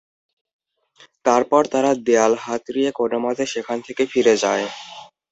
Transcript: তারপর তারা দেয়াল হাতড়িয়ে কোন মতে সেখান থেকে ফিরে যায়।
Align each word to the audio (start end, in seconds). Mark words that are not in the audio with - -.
তারপর 1.25 1.61
তারা 1.73 1.91
দেয়াল 2.07 2.33
হাতড়িয়ে 2.43 2.89
কোন 2.99 3.11
মতে 3.23 3.43
সেখান 3.53 3.77
থেকে 3.87 4.03
ফিরে 4.11 4.35
যায়। 4.43 4.65